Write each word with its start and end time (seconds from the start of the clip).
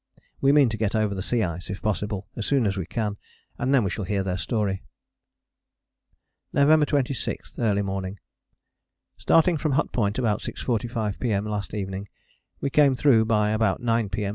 We 0.41 0.51
mean 0.51 0.67
to 0.69 0.77
get 0.81 0.95
over 0.95 1.13
the 1.13 1.21
sea 1.21 1.43
ice, 1.43 1.69
if 1.69 1.79
possible, 1.83 2.25
as 2.35 2.47
soon 2.47 2.65
as 2.65 2.75
we 2.75 2.87
can, 2.87 3.17
and 3.59 3.71
then 3.71 3.83
we 3.83 3.91
shall 3.91 4.03
hear 4.05 4.23
their 4.23 4.35
story. 4.35 4.81
November 6.51 6.87
26. 6.87 7.59
Early 7.59 7.83
morning. 7.83 8.19
Starting 9.17 9.57
from 9.57 9.73
Hut 9.73 9.91
Point 9.91 10.17
about 10.17 10.39
6.45 10.41 11.19
P.M. 11.19 11.45
last 11.45 11.75
evening, 11.75 12.07
we 12.59 12.71
came 12.71 12.95
through 12.95 13.25
by 13.25 13.51
about 13.51 13.79
9 13.79 14.09
P.M. 14.09 14.29